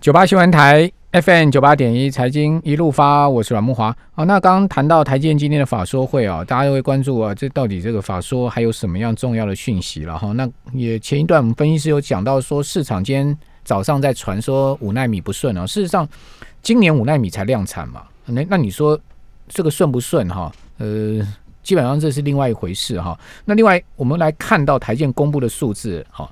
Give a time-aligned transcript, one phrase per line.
[0.00, 3.94] 九八新闻台 FM 九八点一财经一路发，我是阮木华。
[4.12, 10.32] 好，那刚刚谈到台积电今天的法说会啊，大家都会关注啊，这到底这个法说还有什么样重要的讯息了哈？
[10.34, 16.08] 那也前一段我们分析师有讲到说，市场今天早上在传说五纳米不顺啊，事实上
[16.62, 18.96] 今年五纳米才量产嘛，那那你说
[19.48, 20.52] 这个顺不顺哈？
[20.78, 21.26] 呃。
[21.68, 23.14] 基本上这是另外一回事哈。
[23.44, 26.26] 那另外我们来看到台建公布的数字哈，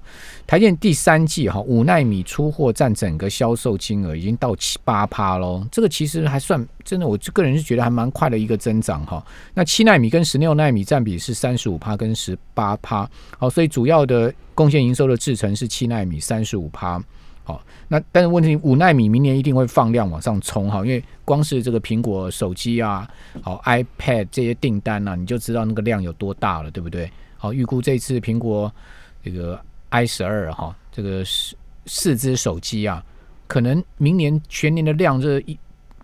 [0.46, 5.62] 台建第三季哈五纳米出货占整个销售金额已经到七八趴喽。
[5.70, 9.22] 这个其实还算真的，我个人是觉得还蛮快的一个增长哈。
[9.52, 13.06] 那七纳米跟十六纳米占比是三十五趴跟十八趴，
[13.36, 16.98] 好，所以主要的贡献营收的制成是七纳米三十五趴。
[17.46, 23.08] 好，那但是问题五纳米明年一定会放量往上冲哈，因为光是这个苹果手机啊，
[23.40, 27.08] 好 iPad 这些订单呢，你就知道那个量有多大了，对不对？
[27.36, 28.70] 好，预估这次苹果
[29.22, 29.60] 这个
[29.90, 31.54] i 十二哈，这个四
[31.86, 33.00] 四只手机啊，
[33.46, 35.56] 可能明年全年的量这一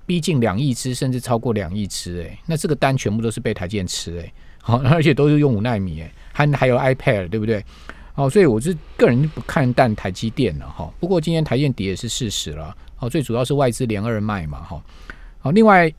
[0.07, 7.65] 逼近两亿只，甚至超过两亿只哎，那这个单全部都是被台积电吃哎，好，而且都是用五纳米哎，还还有 iPad 对不对？
[8.15, 10.93] 哦，所以我是个人不看淡台积电了哈。
[11.01, 12.77] 不过今天台积电跌也是事实了。
[12.99, 14.83] 哦，最主要是外资连二卖嘛哈。
[15.41, 15.93] 好，另外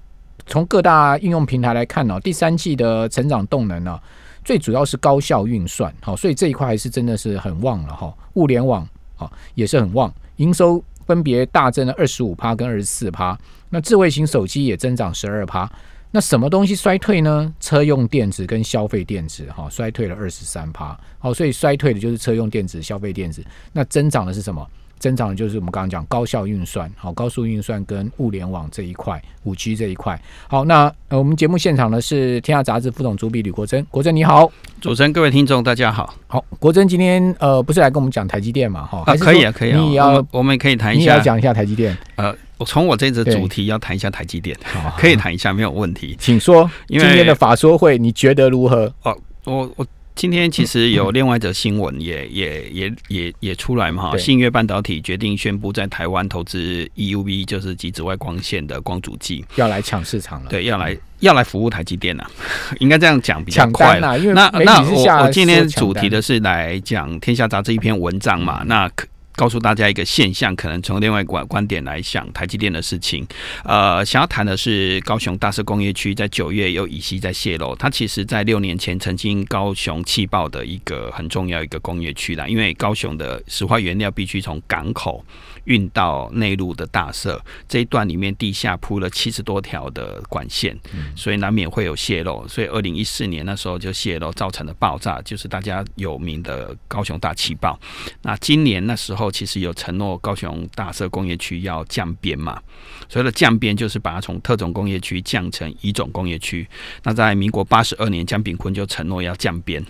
[0.45, 3.99] 从各大应用平台来看呢，第三季的成长动能呢，
[4.45, 5.93] 最主要是高效运算。
[6.01, 8.13] 好，所以这一块还是真的是很旺了哈。
[8.35, 13.37] 物联网啊也是很旺，营收分别大增了二十五趴跟二十四趴。
[13.69, 15.69] 那智慧型手机也增长十二趴。
[16.15, 17.51] 那什么东西衰退呢？
[17.59, 23.43] 车用电子跟消费电子，哈，衰退了二十三趴，好，所以衰退的就是车用电子、消费电子。
[23.71, 24.63] 那增长的是什么？
[24.99, 30.21] 增长的就是我们刚刚讲高效运算，好，高速运算跟物联网这一块，五 G 这一块。
[30.47, 44.57] 好，那呃，我们节目现场呢是天下杂志副总主笔吕国珍，国珍你好，主持人各位听众大家好，好，国珍今天呃不是来跟我们讲台积电嘛，哈，啊可以啊可以啊，你也要我们可以谈一下，你要讲一下台积电，呃，我从我这次主题要谈一下台积电，
[44.97, 48.93] 可以谈一下没有问题，请说，今天的法说会你觉得如何？
[49.03, 49.85] 哦，我我。
[50.15, 54.17] 今天其实有另外一则新闻，也也也也也出来嘛哈。
[54.17, 60.49] 信越半导体决定宣布在台湾投资 EUV，就是极紫外光线的光阻剂，要来抢市场了。
[60.51, 62.29] 对，要来要来服务台积电了，
[62.79, 64.15] 应该这样讲比较快那
[64.63, 69.07] 那我我今天主题的是来讲《天下杂志》一篇文章嘛，那可。
[69.35, 73.25] 告诉大家一个现象，可能从另外观观点来想台积电的事情。
[73.63, 85.23] 呃，想要谈的是高雄大社工业区在九月有乙烯在泄露，它其实在六年前曾经高雄气爆的一个很重要一个工业区啦，因为高雄的石化原料必须从港口。
[85.65, 90.77] 运到内陆的大社这一段里面，地下铺了七十多条的管线，
[91.15, 92.45] 所以难免会有泄漏。
[92.49, 97.79] 所以二零一四年那时候就泄漏造成的爆炸，就是大家有名的高雄大气爆。
[98.23, 102.61] 那今年那时候其实有承诺高雄大社工业区要降编嘛，
[103.09, 106.67] 所谓的降编就是把它从特种工业区降成乙种工业区。
[107.03, 109.85] 那在民国八十二年，江炳坤就承诺要降编，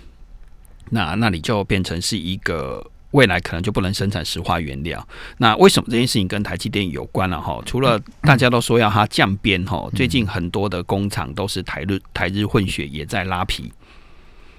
[0.90, 2.90] 那那里就变成是一个。
[3.14, 5.06] 未来可能就不能生产石化原料，
[5.38, 7.62] 那为什么这件事情跟台积电有关了哈？
[7.64, 13.72] 除了大家都说要它降边哈，最近很多的工厂都是台日台日混血也在拉皮，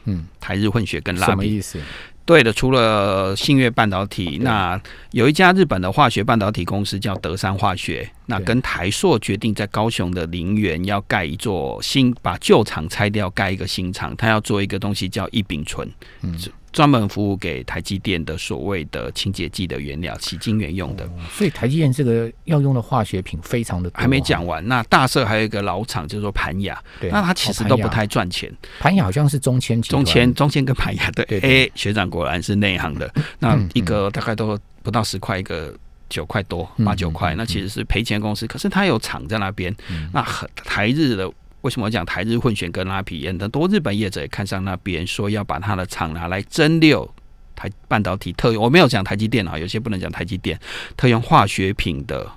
[0.06, 1.81] 嗯，台日混血跟拉皮什么意思？
[2.25, 4.81] 对的，除了信越半导体，那
[5.12, 15.88] 有一家日本的化学半导体公司叫德山化学，那跟台硕决定在高雄的陵园要盖一座新，把旧厂拆掉，盖一个新厂，他要做一个东西叫异丙醇，
[16.22, 16.35] 嗯。
[16.75, 21.09] 专门服务给台积电的所谓的清洁剂的原料，洗晶圆用的。
[21.31, 23.97] 所以台积电这个要用的化学品非常的多。
[23.97, 28.53] 还没讲完，那大社还有一个老厂，就是说盘雅，那它其实都不太赚钱。
[28.78, 31.40] 盘雅好像是中签，中签，中签跟盘雅对。
[31.40, 33.09] 哎，学长果然是内行的。
[33.40, 35.74] 那一个大概都不到十块，一个
[36.09, 38.46] 九块多，八九块，那其实是赔钱公司。
[38.46, 39.74] 可是它有厂在那边，
[40.12, 41.31] 那很台日的。
[41.66, 43.28] 为什么讲台日混选跟拉皮？
[43.28, 47.09] 很多日本业者也看上那边，说要把他的厂拿来蒸馏
[47.56, 48.64] 台半导体特用。
[48.64, 50.59] 我没有讲台积电啊，有些不能讲台积电
[50.96, 52.30] 特用化学品的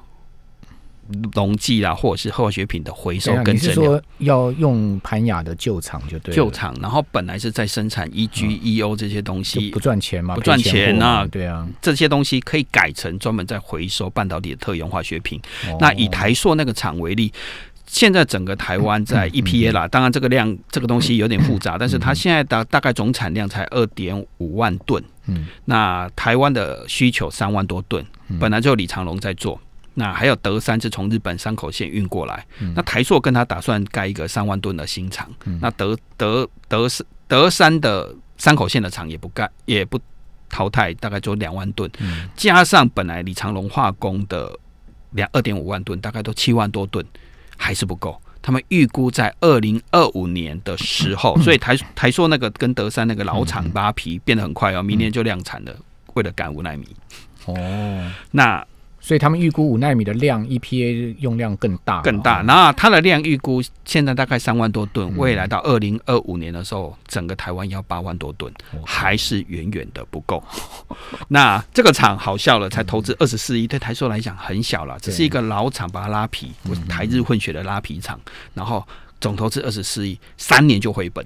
[1.34, 3.74] 溶剂啦，或者是化学品的回收跟蒸馏。
[3.74, 10.34] 说要用盘雅的旧厂就对，旧厂，然后本来是在生产 EG、EO 这些东西，不赚钱嘛？
[10.36, 11.26] 不赚钱啊？
[11.30, 15.38] 对啊，这些东西可以改成专门在回收半导体的特用化学品。
[15.78, 17.30] 那以台硕那个厂为例。
[17.88, 25.02] 现在整个台湾在 EPA 啦，当然这个量这个东西有点复杂，但是它现在的大概总产量才二点五万吨。
[25.26, 28.04] 嗯，那台湾的需求三万多吨，
[28.38, 29.58] 本来就李长龙在做，
[29.94, 35.28] 那还有德山是从日本山口线运过来，那台塑跟他打算盖一个三万吨的新厂，
[35.60, 39.98] 那德德德山德山的山口线的厂也不盖也不
[40.48, 41.90] 淘汰，大概就两万吨，
[42.36, 44.54] 加上本来李长龙化工的。
[45.12, 47.02] 两二点五万吨，大概都七万多吨，
[47.58, 48.18] 还是不够。
[48.40, 55.76] 他们预估在二零二五年的时候，所以台台硕那个跟德山那个老厂扒皮变得很快哦，明年就量产了，
[56.14, 56.86] 为了赶五纳米。
[57.44, 58.66] 哦，那。
[59.08, 62.42] 所以他们预估五纳米的量 EPA 用量更大，更大。
[62.42, 68.52] 那它的量预估现在大概三万多吨，未来到二零二五年的时候，整个台湾要八万多吨，
[68.84, 70.44] 还是远远的不够。
[71.28, 76.52] 那这个厂好笑了，才投资二十四亿，对台塑来讲很小了，只是一个老厂把它拉皮，
[76.86, 78.20] 台日混血的拉皮厂，
[78.52, 78.86] 然后
[79.22, 81.24] 总投资二十四亿，三年就回本。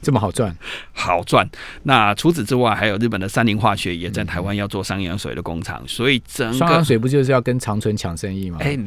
[0.00, 0.54] 这么好赚，
[0.92, 1.48] 好赚。
[1.82, 8.58] 那除此之外，还有日本的三菱化学也在台湾要做双氧水的工厂，所以整个双氧水不就是要跟长春抢生意吗？
[8.60, 8.78] 哎，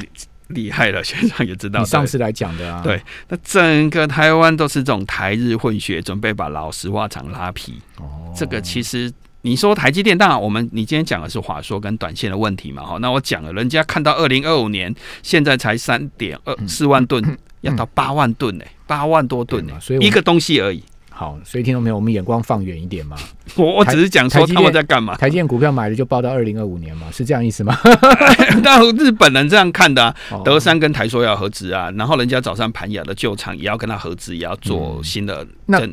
[0.47, 1.79] 厉害了，学长也知道。
[1.79, 3.01] 你上次来讲的啊，对。
[3.29, 7.81] 那整个台湾都是这种台日混血，准备把老石化厂拉皮。
[7.97, 9.11] 哦，这个其实
[9.43, 12.97] 你说台积电，当然我们你今天讲的是华硕跟短线的问题嘛，哈。
[12.99, 14.93] 那我讲了，人家看到二零二五年，
[15.23, 20.83] 现在才三点二四万吨， 要到八万吨呢，八万多吨呢，所以一个东西而已。
[21.21, 23.15] 好，所以听众朋友，我们眼光放远一点嘛。
[23.55, 25.15] 我我只是讲说他们在干嘛。
[25.17, 27.77] 台建股票买了就报到二零二五年嘛，是这样意思吗？
[28.63, 35.45] 那日本人这样看的，德山跟台说要合资啊，然后人家早上盘雅的旧厂也要跟他合资，也要做新的。
[35.67, 35.87] 那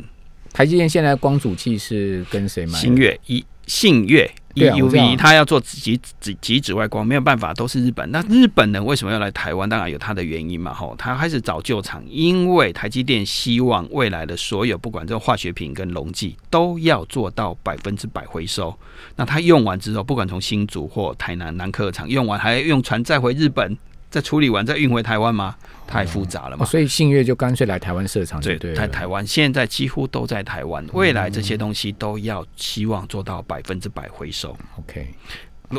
[0.51, 2.79] 台积电现在光主器是跟谁买？
[2.79, 4.27] 新月一信月。
[4.59, 8.09] EUV，他要做极极极紫外光，没有办法，都是日本。
[8.11, 9.67] 那日本人为什么要来台湾？
[9.69, 18.73] 当然有他的原因嘛，吼，他开始找旧厂，因为台积电希望未来的所有，不管这个化学品跟溶剂，都要做到百分之百回收。
[19.15, 23.77] 那他用完之后，不管从新竹或台南南科厂用完，还要用船再回日本。
[24.09, 25.55] 再处理完再运回台湾吗？
[25.87, 26.65] 太复杂了嘛。
[26.65, 28.39] 所以信越就干脆来台湾设厂。
[28.41, 34.55] 对对，在台湾现在几乎都在台湾，未来这些东西都要希望做到百分之百回收。
[34.77, 35.07] OK，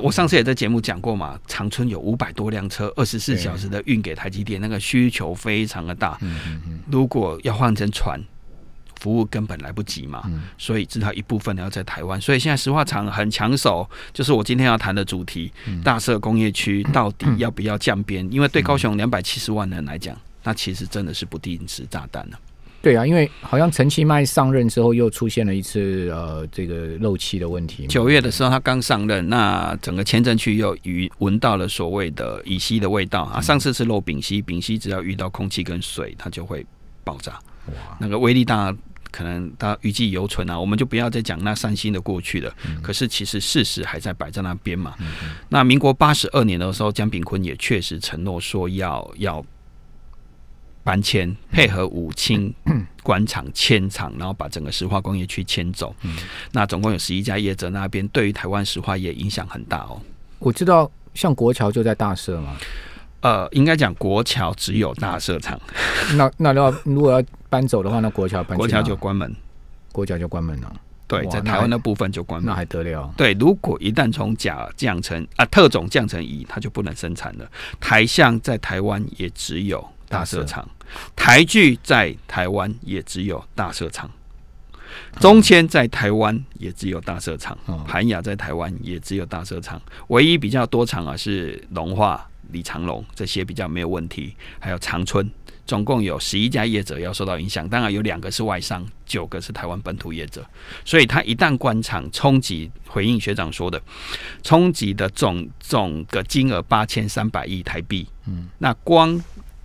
[0.02, 6.18] 我上次也在节目讲过嘛，长春有五百多辆车，二十四小时的运给台积电，那个需求非常的大。
[6.20, 8.20] 嗯嗯嗯，如果要换成船。
[9.00, 10.22] 服务根本来不及嘛，
[10.56, 12.20] 所以至少一部分要在台湾。
[12.20, 15.50] 所以现在石化厂很抢手，就是我今天要谈的主题：
[15.82, 18.30] 大社工业区 到底要不要降边？
[18.30, 20.14] 因为对高雄两百七十万人来讲，
[20.44, 22.38] 那其实真的是不定时炸弹了。
[22.82, 27.86] 对啊，因为好像陈其迈上任之后又出现了一次呃这个漏气的问题。
[27.86, 33.40] 九月的时候他刚上任，那整个前镇区又与闻到了所谓的乙烯的味道啊。
[33.40, 36.64] 上次是漏丙烯，丙烯只要遇到空气跟水，它就会
[37.04, 37.32] 爆炸。
[37.66, 38.74] 哇，那个威力大。
[39.10, 42.54] 可能他余悸犹存啊，我们就不要再讲那三星的过去了。
[42.82, 44.94] 可是其实事实还在摆在那边嘛。
[45.48, 49.44] 那民国八十二年的时候，江炳坤也确实承诺说要要
[50.82, 52.52] 搬迁，配合武清
[53.02, 55.94] 官场迁厂，然后把整个石化工业区迁走。
[56.52, 60.00] 那总共有十一家业者那边，对于台湾石化业影响很大哦。
[60.38, 62.56] 我知道，像国桥就在大社嘛。
[63.20, 65.60] 呃，应该讲国桥只有大社厂。
[66.14, 69.34] 那那要如果要搬走的话，那国桥搬国桥就关门，
[69.92, 70.72] 国桥就关门了。
[71.08, 73.12] 对，在台湾的部分就关门，那还得了？
[73.16, 77.50] 对，如果一旦从甲降成啊特种降成乙，它就不能生产了。
[77.80, 80.66] 台象在台湾也只有大社厂，
[81.16, 84.08] 台剧在台湾也只有大社厂，
[85.18, 92.24] 中签在台湾也只有大社厂，韩亚在台湾也只有大社厂，唯一比较多厂啊是龙化。
[92.52, 95.30] 李长龙这些比较没有问题，还有长春，
[95.70, 100.44] 总共有十一家业者要受到影响，当然有两个是外商，九个是台湾本土业者，
[100.84, 103.80] 所以他一旦关厂，冲击回应学长说的，
[104.42, 109.16] 冲击的总总个金额八千三百亿台币，嗯，那光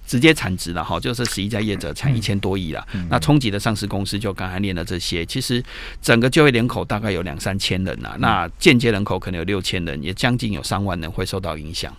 [0.05, 5.63] 直接产值了哈，就是十一家业者产一千多亿了，那冲击的上市公司就刚才念的这些，其实
[6.03, 11.91] 整个就业人口大概有两三千人呐，那间接人口可能有六千人，也将近有三万人会受到影响。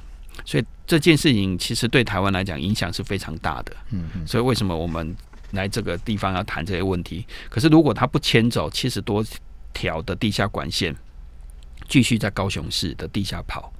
[0.46, 3.76] 所以这件事情其实对台湾来讲影响是非常大的。
[3.90, 4.26] 嗯嗯。
[4.26, 5.14] 所以为什么我们
[5.50, 7.26] 来这个地方要谈这些问题？
[7.50, 9.22] 可是如果他不迁走七十多
[9.74, 10.94] 条的地下管线，
[11.88, 13.72] 继续在高雄市的地下跑，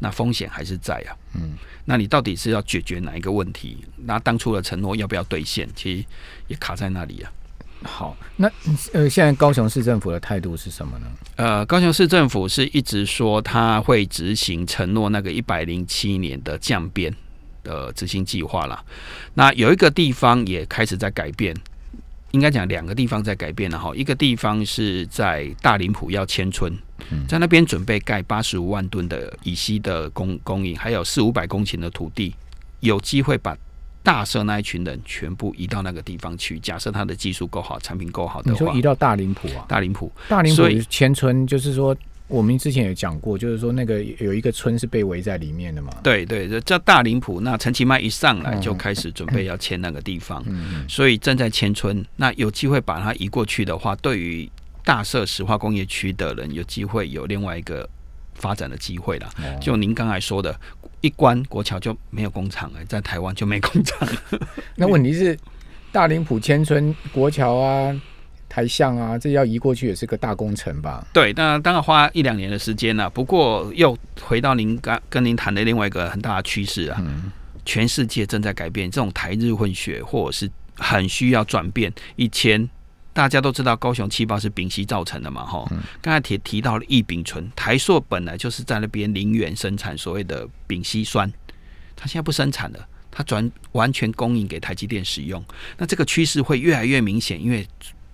[0.00, 1.14] 那风险还是在啊。
[1.34, 1.52] 嗯。
[1.84, 3.84] 那你到底是要解决哪一个问题？
[3.96, 5.68] 那当初的承诺要不要兑现？
[5.76, 6.04] 其实
[6.48, 7.32] 也卡在那里啊。
[7.82, 8.46] 好，那
[8.92, 11.06] 呃，现在高雄市政府的态度是什么呢？
[11.36, 17.10] 呃，高雄市政府是一直说他会执行承诺那个一百零七年的降编
[17.62, 18.84] 的执行计划了。
[19.32, 21.56] 那有一个地方也开始在改变，
[22.32, 23.92] 应该讲两个地方在改变了哈。
[23.96, 26.76] 一个地方是在大林埔要迁村，
[27.26, 32.34] 在那边准备盖八十五万吨的乙烯的供供应，还有四五百公顷的土地，
[32.80, 33.56] 有机会把。
[34.02, 36.58] 大社那一群人全部移到那个地方去。
[36.60, 39.64] 假设他的技术够好，产品够好的话，你说移到大林浦啊？
[39.68, 41.94] 大林浦，大林浦迁村，就是说
[42.26, 45.92] 我们之前也讲过，就是说那个有一个村是被围在里面的嘛。
[46.02, 47.40] 对对，叫大林浦。
[47.40, 50.44] 那陈其迈一上来就开始准备要迁那个地方，
[50.88, 52.04] 所以正在迁村。
[52.16, 54.50] 那有机会把它移过去的话，对于
[54.84, 57.88] 大社石化工业区的人有机会有另外一个
[58.34, 59.28] 发展的机会了。
[59.60, 60.58] 就您刚才说的，
[61.00, 64.08] 一关国桥就没有工厂了，在台湾就没工厂。
[64.76, 65.38] 那问题是
[65.92, 68.00] 大林埔千村国桥啊。
[68.52, 71.06] 台象啊，这要移过去也是个大工程吧？
[71.12, 73.08] 对，那当然花一两年的时间了。
[73.08, 77.00] 不过又回到您刚跟您谈的另外一个很大的趋势啊，
[77.64, 81.92] 全世界正在改变，这种台日混血或者是很需要转变。
[82.16, 82.68] 以前
[83.12, 85.68] 大家都知道高雄气爆是丙烯造成的嘛，哈。
[86.00, 91.30] 刚才提提到了异丙醇，台塑本来就是在那边零元生产所谓的丙烯酸，
[91.96, 95.44] 它现在不生产了，它转完全供应给台积电使用。
[95.78, 97.66] 那这个趋势会越来越明显，因为。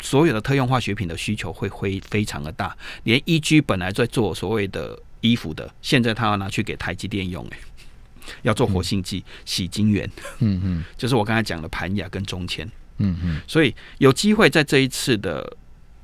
[0.03, 3.63] 所有的特用化学品的需求会会非常的大，连 E.G.
[3.63, 7.59] 本来在做所谓的衣服的，现在它要拿去给台积电用，哎，
[8.43, 10.09] 要做活性剂、洗晶圆，
[10.41, 15.57] 嗯嗯， 就是我刚才讲的盘雅跟中签，嗯嗯，所以有机会在这一次的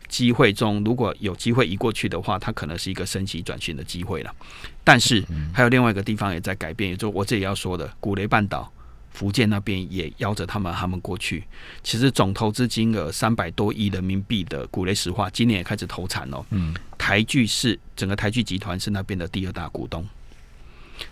[0.08, 4.34] 机会中，如果有机会移过去的话，它可能是一个升级转型的机会了。
[4.84, 8.70] 但是还有另外一个地方也在改变，也就我这里要说的，古雷半岛。
[9.14, 11.44] 福建那边也邀着他们，他们过去。
[11.82, 16.46] 其实总投资金额三百多亿人民币的古雷石化，今年也开始投产了。
[16.48, 20.02] 嗯，台剧是整个台剧集团是那边的第二大股东。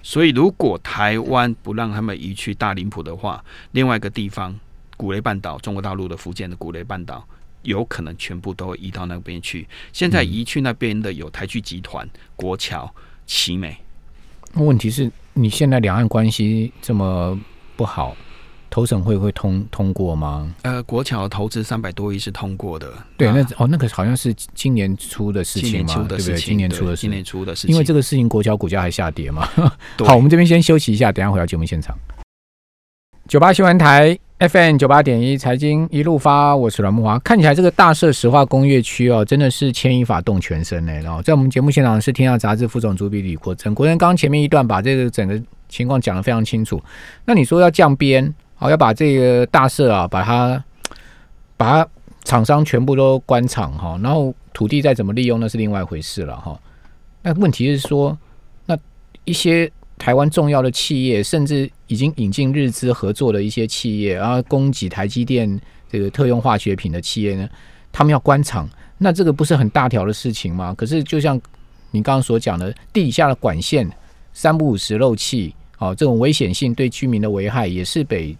[0.03, 4.59] 所以如果台湾不让他们移去大林浦的话，另外一个地方
[5.00, 7.26] 古雷半岛，中国大陆的福建的古雷半岛，
[7.62, 9.66] 有可能全部都移到那边去。
[9.95, 13.78] 现在移去那边的有台剧集团、国桥、奇美。
[14.57, 17.40] 问题是你现在两岸关系这么。
[17.76, 18.14] 不好，
[18.69, 20.54] 投审会会通通过吗？
[20.64, 22.92] 呃，国桥投资三百多亿是通过的。
[23.16, 26.37] 对，那哦，那个好像是今年出的事情嘛，对不对？
[26.37, 27.73] 今年出的，今年出的事情。
[27.73, 29.49] 因为这个事情，国桥股价还下跌嘛。
[30.04, 31.97] 好，我们这边先休息一下，等下回到节目现场。
[33.26, 37.18] 九八新闻台 FM 九八点一财经一路发，我是阮木华。
[37.18, 40.92] 看起来这个大社石化工业区哦，真的是牵一发动全身呢。
[41.00, 43.75] 然后在我们节目现场是《天下杂志》副总主笔李国珍。
[43.75, 45.40] 国珍刚前面一段把这个整个。
[45.68, 46.82] 情况讲得非常清楚，
[47.25, 50.64] 那你说要降边，好要把这个大社啊，把它
[51.56, 51.87] 把
[52.25, 56.59] 厂商全部都关厂哈，然后土地再怎么利用那是另外一回事了哈。
[57.23, 58.18] 那问题是说，
[58.66, 58.76] 那
[59.25, 59.70] 一些
[60.00, 67.47] 台湾重要的企业，甚至已经引进日资合作的一些企业，然后供给台积电这个特用化学品的企业呢，
[67.92, 68.66] 他们要关厂，
[68.97, 70.75] 那这个不是很大条的事情吗？
[70.75, 71.38] 可是就像
[71.90, 73.87] 你刚刚所讲的，地底下的管线
[74.33, 75.54] 三不五时漏气。
[75.76, 78.37] 哦，这种危险性对居民的危害也是被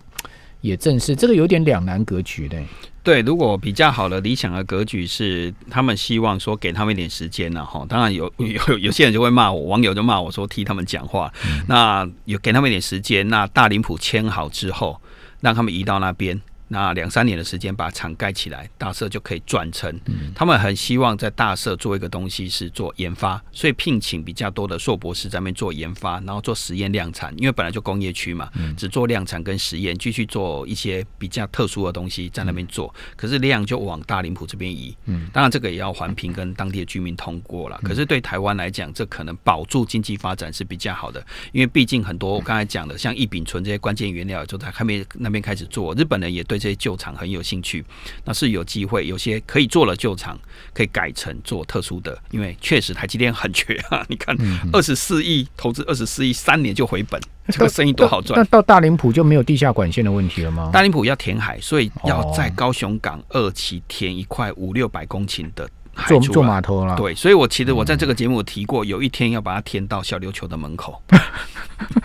[0.61, 2.61] 也正是这个有点两难格局的。
[3.03, 7.85] 对，如果比较好的理想的格局是，他们希望说给他们一点时间呢，哈。
[7.89, 11.33] 当然有有有些人就会骂我，网友就骂我说替他们讲话。
[11.67, 15.01] 那有给他们一点时间，那大林浦签好之后，
[15.41, 16.39] 让他们移到那边。
[16.73, 19.93] 那两三年的时间把厂盖起来，大社就可以转成。
[20.33, 27.35] 他们很希望在大社做一个东西是做研发，所以聘请比较多的硕博士在那边做研发，然后做实验量产。
[27.37, 32.95] 因为本来就工业区嘛，只做量产跟实验，继续做一些比较特殊的东西在那边做。
[33.17, 34.97] 可是量就往大林埔这边移。
[35.07, 37.81] 嗯当然这个也要环评跟当地的居民通过了。
[37.83, 45.93] 可是对台湾来讲，这可能保住经济发展是比较好的，因为毕竟很多我刚才讲的，像异丙醇这些关键原料就在还没那边开始做。
[45.97, 46.60] 日本人也对。
[46.61, 47.85] 这些旧厂很有兴趣，
[48.25, 50.39] 那是有机会，有些可以做了旧厂，
[50.75, 54.05] 可以改成做特殊的，因为确实台积电很 缺啊。
[54.09, 54.37] 你看，
[54.73, 58.39] 二十四亿投资二十四亿，三年就回本，这个生意多好赚。
[58.39, 60.71] 那到大林浦就没有地下管线的问题了吗？
[60.73, 65.69] 大林浦要填海，所以要在高雄港二期填一块五六百公顷的。
[66.07, 71.03] 做做码头了，对，所以我其实我在这个节目提过，有一天要把它填到小琉球的门口。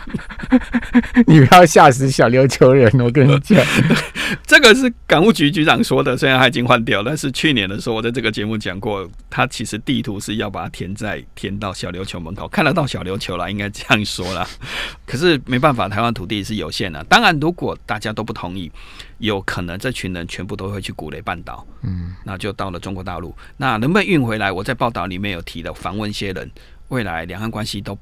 [1.27, 3.63] 你不要吓死小琉球人，我跟你讲，
[4.45, 14.47] 这个是港务局局长说的，虽然他已经换掉，但是去年的时候我在这个节目讲过，他其实地图是要把它填在填到小琉球门口，看得到小琉球了，应该这样说了。
[15.05, 17.03] 可是没办法，台湾土地是有限的。
[17.05, 18.71] 当然，如果大家都不同意，
[19.19, 23.35] 有可能这群人全部都会去古雷半岛，嗯，那就到了中国大陆。
[23.57, 24.51] 那能不能运回来？
[24.51, 26.49] 我在报道里面有提的，访问一些人，
[26.89, 27.97] 未来两岸关系都。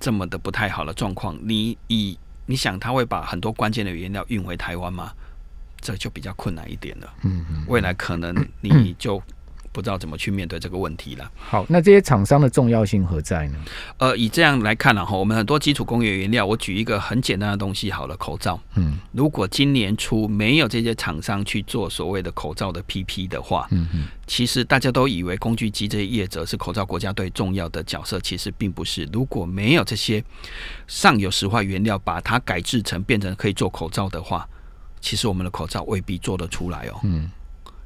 [0.00, 5.12] 这么的不太好的状况，你以你想他会把很多关键的原料运回台湾吗？
[5.80, 7.14] 这就比较困难一点了。
[7.22, 9.22] 嗯嗯，未来可能你就
[9.72, 11.30] 不知道怎么去面对这个问题了。
[11.36, 13.58] 好，那这些厂商的重要性何在呢？
[13.98, 18.60] 呃，以这样来看呢，哈，我们很多基础工业原料，我举一个很简单的东西好了，口罩。
[18.74, 29.08] 嗯，如果今年初没有这些厂商去做所谓的口罩的 PP 的话，嗯嗯，其实大家都以为工具机这些业者是口罩国家队重要的角色，其实并不是。
[29.12, 30.22] 如果没有这些
[30.86, 34.48] 上游石化原料把它改制成变成可以做口罩的话，
[35.00, 37.00] 其实我们的口罩未必做得出来哦。
[37.04, 37.30] 嗯。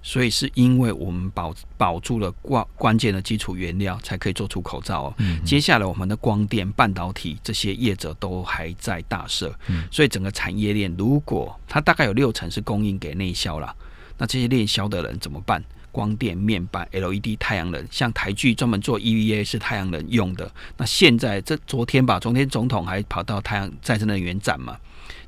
[0.06, 5.14] 所以是因为我们保保住了关关键的基础原料，才可以做出口罩哦。
[5.46, 9.52] 接下来我们的光电、半导体这些业者都还在大设，
[9.90, 13.74] 所以整个产业链如果它大概有六成是供应给内销了，
[14.18, 15.64] 那这些内销的人怎么办？
[15.90, 20.52] 光电、面板、LED、太阳能，像台剧专门做 EVA 是太阳能用的。
[20.76, 24.76] 那现在这昨天吧，昨天总统还跑到太阳再生能源展嘛？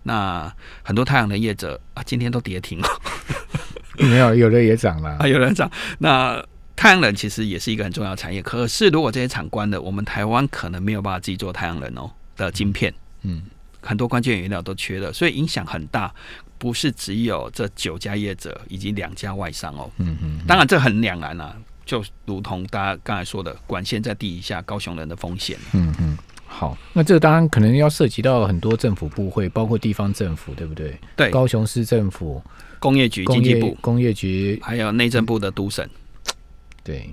[0.03, 0.53] 那
[0.83, 2.89] 很多太阳能业者啊，今天都跌停了。
[4.09, 5.71] 没有，有的也涨了啊，有人涨。
[5.99, 13.43] 那太阳能其实也是一个很重要的产业，可是如果这些厂关了，我们台湾可能没有办法自己做太阳能哦的晶片，嗯，
[13.81, 16.13] 很多关键原料都缺了，所以影响很大。
[16.59, 26.17] 不是只有这九家业者以及两家外商哦，嗯嗯，当然这很两难啊，就如同大家刚才说的，管线在地下，高雄人的风险，嗯嗯。
[26.59, 30.99] 好，那这个当然可能要涉及到很多政府部会，包括地方政府，对不对？
[31.15, 32.43] 对，高雄市政府。
[32.79, 35.89] 工业局、经济部、工业局，还有内政部的督审，
[36.85, 37.09] 对，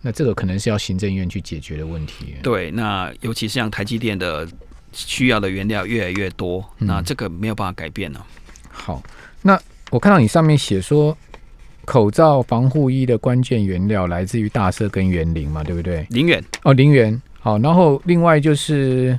[0.00, 2.34] 那这个可能是要行政院去解决的问题。
[2.42, 4.48] 对，那尤其是像台积电的
[4.92, 8.26] 需要的原料越来越多，那这个没有办法改变了。
[8.70, 9.02] 好，
[9.42, 11.16] 那我看到你上面写说，
[11.84, 16.06] 口罩、防护衣的关键原料来自于大社跟园林嘛，对不对？
[16.10, 17.20] 林园哦，林园。
[17.40, 19.18] 好，然后另外就是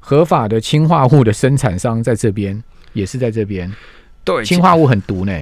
[0.00, 2.60] 合法的氢化物的生产商在这边，
[2.94, 3.72] 也是在这边。
[4.24, 5.32] 对，氢化物很毒呢。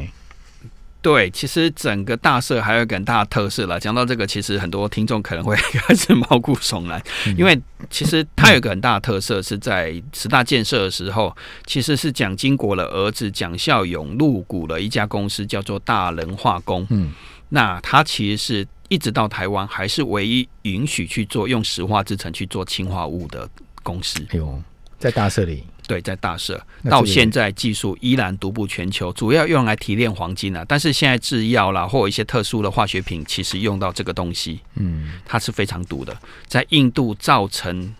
[1.02, 3.78] 对，其实整个大社还有一个很大的特色了。
[3.78, 7.00] 讲到这个，其实很多听众可能会开始毛骨悚然，
[7.36, 7.56] 因为
[7.88, 16.84] 其实它有一个很大的特色，是在十大建设的时候，其实是蒋经国的儿子蒋孝勇入股了一家公司，叫做大人化工。
[16.90, 17.12] 嗯，
[17.50, 23.48] 那他其实是一直到台湾还是唯一允许去做用石化制成去做氢化物的
[23.82, 24.20] 公司。
[24.30, 24.62] 哎呦，
[24.98, 25.64] 在大社里。
[25.88, 30.64] 对，在大社到现在技术依然独步全球，主要用来提炼黄金啊。
[30.66, 37.94] 但是现在制药啦，或一些特殊的化学品，其实用到这个东西，嗯，它是非常毒的，在印度造成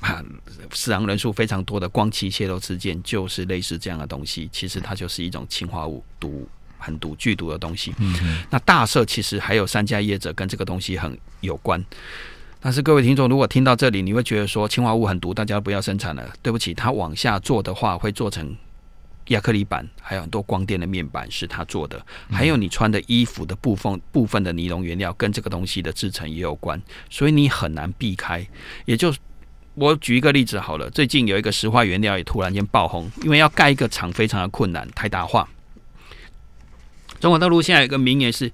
[0.00, 0.20] 啊
[0.72, 4.50] 死亡人数非常多的光气泄漏事件，就是类似这样的东西。
[4.50, 6.48] 其实它就是一种氰化物，毒
[6.82, 7.94] 很毒、剧毒的东西。
[7.98, 11.82] 嗯，那大社其实还有三家业者跟这个东西很有关。
[12.60, 16.32] 但是各位听众，如果听到这里，你会觉得说氰化物很毒，大家不要生产了。
[16.42, 18.56] 对不起，它往下做的话，会做成
[19.28, 28.46] 亚克力板，还有很多光电的面板是它做的，还有你穿的衣服的部分部分的尼龙原料跟这个东西的制成也有关，所以你很难避开。
[28.84, 29.12] 也就
[29.74, 35.48] 我举一个例子好了，最近有一个石化原料也突然间爆红，因为要盖一个厂非常的困难，太大化。
[37.22, 38.50] 中国大陆现在有个名言是：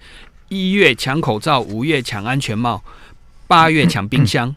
[0.51, 2.83] 一月抢口罩，五月抢安全帽。
[3.47, 4.55] 八月抢冰箱，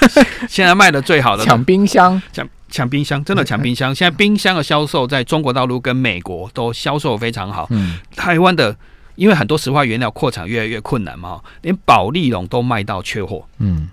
[0.48, 3.94] 现在卖的最好的抢冰箱，抢抢冰箱，真的抢冰箱。
[3.94, 7.66] 现在冰箱的销售在中国大陆跟美国都销售非常好。
[7.68, 8.74] 嗯，台湾的
[9.16, 13.46] 因为很多石化原料扩产越来越困难嘛，连保利龙都卖到缺货。
[13.58, 13.90] 嗯，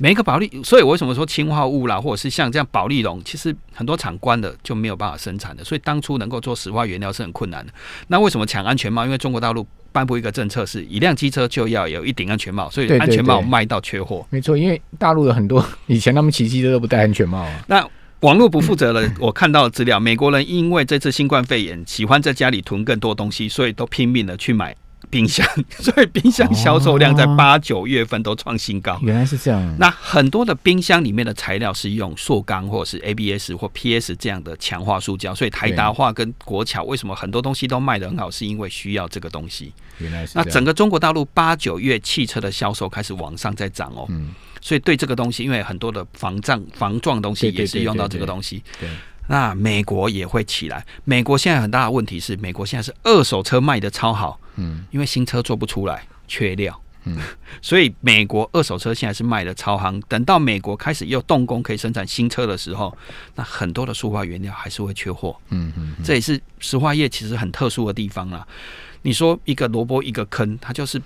[0.00, 5.62] 每一个保利，所以我为什么说氰化物啦，或者是像这样保利龙，其实很多厂关了就没有办法生产的。
[5.62, 7.72] 所以当初能够做石化原料是很困难的。
[8.08, 9.04] 那为什么抢安全帽？
[9.04, 9.66] 因为中国大陆。
[9.92, 14.24] 颁布一个政策是，一辆机车就要有一顶安全帽，所以安全帽卖到缺货。
[14.30, 17.64] 没错，因为大陆有很多 以前他们骑机车都不戴安全帽啊。
[17.66, 17.84] 那
[18.20, 24.76] 网络不负责了，我看到资料，美国人因为这次新冠肺炎，喜欢在家里囤更多东西，所以都拼命的去买。
[25.10, 25.46] 冰箱，
[25.80, 28.98] 所以冰箱销售量在八九月份都创新高。
[29.02, 29.76] 原来是这样。
[29.78, 39.72] 那很多的冰箱里面的材料是用塑钢或者是 ABS 或 PS 这样的强化塑胶，所以台达化跟国桥为什么很多东西都卖得很好，是因为需要这个东西。
[39.98, 40.32] 原来是。
[40.36, 44.06] 那整个中国大陆八九月汽车的销售开始往上在涨哦。
[44.08, 44.30] 嗯。
[44.62, 48.62] 所以对这个东西，因为很多的防撞防撞东西也是用到这个东西。
[48.78, 48.88] 对。
[49.26, 50.84] 那美国也会起来。
[51.04, 57.16] 美国现在很大的问题是，美国现在是二手车卖的超好，嗯，因为新车做不出来，缺料，嗯，
[57.62, 60.00] 所以美国二手车现在是卖的超行。
[60.08, 62.96] 等到美国开始又动工可以生产新车的时候，
[63.34, 68.46] 那很多的塑化原料还是会缺货，嗯嗯，这也是石化业其实很特殊的地方啦。
[69.02, 71.00] 你说一个萝卜一个坑，它就是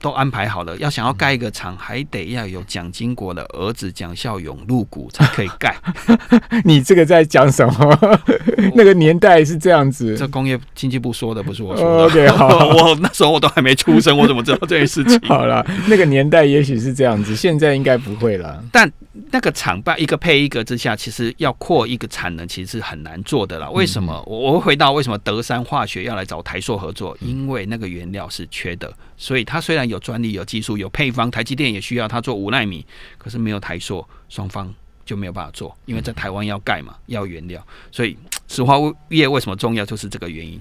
[0.00, 5.76] 都安排好了，要想要盖一个厂，还得要有蒋经国的儿子蒋孝勇入股才可以盖。
[6.64, 8.18] 你这个在讲什么？
[8.74, 10.16] 那个年代是这样子。
[10.16, 12.04] 这工业经济部说的，不是我说的。
[12.04, 15.20] OK， 好，我那时候我都还没出生，我怎么知道这件事情？
[15.28, 18.62] 好了，那个年代也许是这样子，现在应该不会了。
[18.72, 18.90] 但
[19.32, 23.68] 那个厂办一个配一个之下，其实要扩一个产能，其实是很难做的啦。
[23.70, 24.22] 为什么？
[24.26, 27.16] 我我会回到为什么德山化学要来找台硕合作？
[27.20, 32.86] 因为那个原料是缺的，所以它虽然有专利、有技术、有配方，台积电也需要它做五纳米，
[33.18, 34.72] 可是没有台硕，双方
[35.04, 38.16] 就没有办法做，因为在台湾要盖嘛，要原料，所以
[38.48, 38.76] 石化
[39.10, 40.58] 业为什么重要，就是这个原因。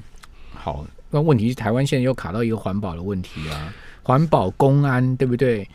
[0.53, 5.65] 好，那问题是台湾现在又卡到一个环保的问题啊，环保公安对不对？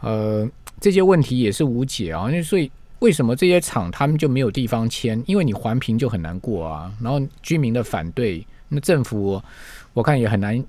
[0.00, 0.46] 呃，
[0.78, 5.22] 这些问题也是无解啊，那所以为什么这些厂他们就没有地方签？
[5.26, 9.40] 因为你环评就很难过啊，然后居民的反对，那政府
[9.94, 10.62] 我看也很难。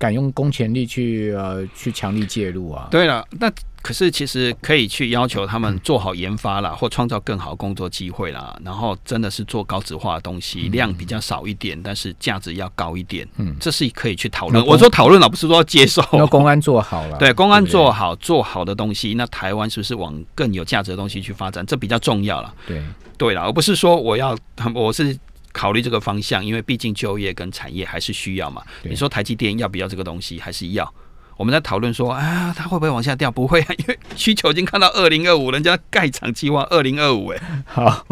[0.00, 2.88] 敢用公权力去呃去强力介入啊？
[2.90, 8.58] 对了，那可是其实可以去要求他们做好研发啦，或创造更好工作机会啦。
[8.64, 13.28] 然后真的是做高质化的东西，量比较少一点，但是价值要高一点。
[13.36, 14.64] 嗯，这是可以去讨论。
[14.64, 16.02] 我说讨论了，不是说要接受。
[16.14, 21.64] 那公安做好了，对，公安做好做好的东西，那台湾是不是往更有价值的东西去发展？
[21.66, 22.54] 这比较重要了。
[22.66, 22.82] 对，
[23.18, 24.34] 对了，而不是说我要，
[24.74, 25.14] 我是。
[25.52, 28.62] 考虑这个方向，因为毕竟就业跟产业还是需要嘛。
[28.82, 30.38] 你说台积电要不要这个东西？
[30.38, 30.94] 还是要？
[31.36, 33.30] 我们在讨论说，啊，它会不会往下掉？
[33.30, 37.28] 不会啊，因为需求已经看到二零二五，人家盖厂计划二零二五。
[37.28, 38.06] 哎，好，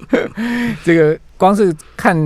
[0.82, 2.16] 这个光是看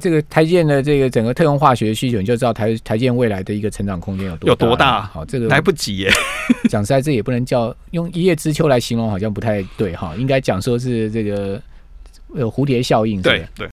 [0.00, 5.02] 这个台建的这个整个特用化学需求，你就知道台台建未来的一个成长空间有多有多大。
[5.02, 6.10] 好，这个来不及耶。
[6.70, 10.14] 讲实在，这也不能叫用一叶知秋来形容，好像不太对哈。
[10.16, 11.60] 应该讲说是这个。
[12.34, 13.66] 有蝴蝶效应，对对。